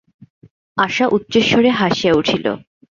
[0.77, 2.45] আশা উচ্চৈঃস্বরে হাসিয়া উঠিল।